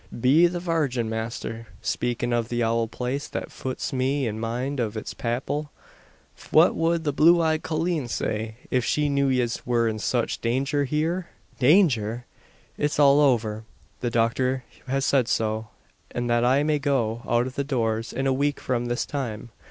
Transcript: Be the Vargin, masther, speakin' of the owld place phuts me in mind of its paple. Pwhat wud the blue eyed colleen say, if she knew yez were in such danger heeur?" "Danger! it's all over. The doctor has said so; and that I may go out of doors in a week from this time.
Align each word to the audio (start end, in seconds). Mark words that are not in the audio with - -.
Be 0.19 0.47
the 0.47 0.59
Vargin, 0.59 1.09
masther, 1.09 1.67
speakin' 1.83 2.33
of 2.33 2.49
the 2.49 2.63
owld 2.63 2.89
place 2.91 3.29
phuts 3.49 3.93
me 3.93 4.25
in 4.25 4.39
mind 4.39 4.79
of 4.79 4.97
its 4.97 5.13
paple. 5.13 5.69
Pwhat 6.35 6.73
wud 6.73 7.03
the 7.03 7.13
blue 7.13 7.39
eyed 7.39 7.61
colleen 7.61 8.07
say, 8.07 8.55
if 8.71 8.83
she 8.83 9.09
knew 9.09 9.27
yez 9.27 9.61
were 9.63 9.87
in 9.87 9.99
such 9.99 10.41
danger 10.41 10.85
heeur?" 10.87 11.27
"Danger! 11.59 12.25
it's 12.79 12.97
all 12.97 13.19
over. 13.19 13.63
The 13.99 14.09
doctor 14.09 14.63
has 14.87 15.05
said 15.05 15.27
so; 15.27 15.67
and 16.09 16.27
that 16.27 16.43
I 16.43 16.63
may 16.63 16.79
go 16.79 17.21
out 17.27 17.45
of 17.45 17.67
doors 17.67 18.11
in 18.11 18.25
a 18.25 18.33
week 18.33 18.59
from 18.59 18.87
this 18.87 19.05
time. 19.05 19.51